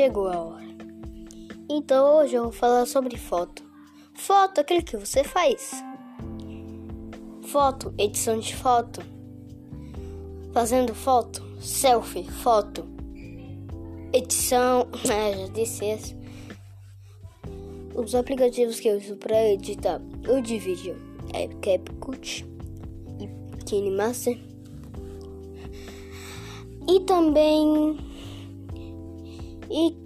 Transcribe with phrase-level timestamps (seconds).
[0.00, 0.64] chegou a hora.
[1.68, 3.62] Então hoje eu vou falar sobre foto.
[4.14, 5.72] Foto é aquele que você faz.
[7.42, 9.02] Foto, edição de foto.
[10.54, 12.88] Fazendo foto, selfie, foto.
[14.10, 16.16] Edição, é, já disse isso.
[17.94, 20.96] Os aplicativos que eu uso para editar o de vídeo
[21.34, 22.46] é CapCut
[23.18, 24.40] e KineMaster.
[26.88, 28.09] E também
[29.70, 29.96] e,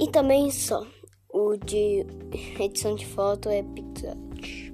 [0.00, 0.84] e também só
[1.30, 2.06] o de
[2.58, 4.72] edição de foto é PixArt.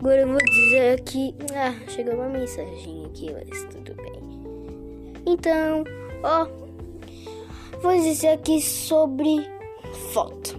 [0.00, 1.34] Agora eu vou dizer aqui.
[1.54, 4.20] Ah, chegou uma mensagem aqui, mas tudo bem.
[5.26, 5.84] Então,
[6.22, 6.46] ó.
[7.80, 9.46] Vou dizer aqui sobre
[10.12, 10.58] foto.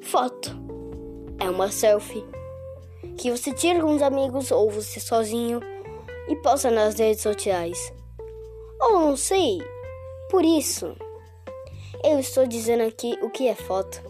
[0.00, 0.50] Foto
[1.40, 2.24] é uma selfie
[3.16, 5.60] que você tira com os amigos ou você sozinho
[6.28, 7.92] e posta nas redes sociais.
[8.80, 9.58] Ou não sei.
[10.30, 10.96] Por isso,
[12.02, 14.02] eu estou dizendo aqui o que é foto.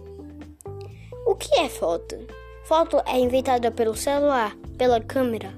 [1.27, 2.17] O que é foto?
[2.65, 5.55] Foto é inventada pelo celular, pela câmera,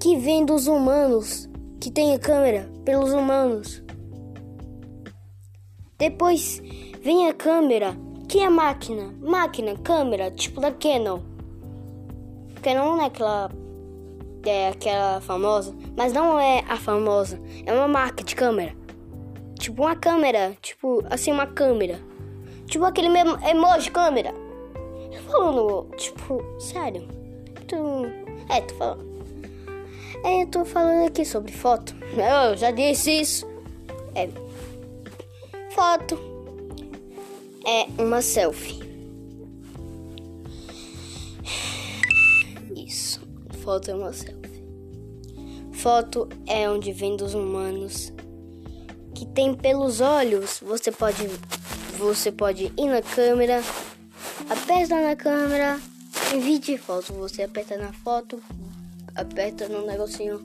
[0.00, 1.48] que vem dos humanos,
[1.80, 3.82] que tem a câmera pelos humanos.
[5.98, 6.62] Depois
[7.02, 7.96] vem a câmera,
[8.28, 11.20] que é máquina, máquina, câmera, tipo da Canon.
[12.62, 13.50] Canon não é aquela
[14.48, 18.74] é aquela famosa, mas não é a famosa, é uma marca de câmera.
[19.58, 22.00] Tipo uma câmera, tipo assim, uma câmera.
[22.66, 24.34] Tipo aquele mesmo emoji câmera.
[25.30, 27.08] Falando, tipo, sério.
[27.66, 27.76] Tu...
[28.48, 29.16] É, tô falando.
[30.24, 31.94] É, eu tô falando aqui sobre foto.
[32.12, 33.46] Eu já disse isso.
[34.14, 34.28] É.
[35.70, 36.18] Foto
[37.66, 38.80] é uma selfie.
[42.76, 43.25] Isso.
[43.66, 44.64] Foto é uma selfie.
[45.72, 48.12] Foto é onde vem dos humanos
[49.12, 50.60] que tem pelos olhos.
[50.62, 51.28] Você pode
[51.98, 53.60] você pode ir na câmera,
[54.48, 55.80] aperta na câmera,
[56.32, 57.12] envie foto.
[57.14, 58.40] Você aperta na foto,
[59.16, 60.40] aperta no negocinho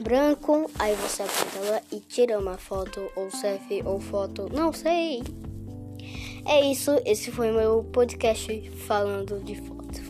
[0.00, 5.22] branco, aí você aperta lá e tira uma foto ou selfie ou foto, não sei.
[6.44, 10.05] É isso, esse foi meu podcast falando de foto.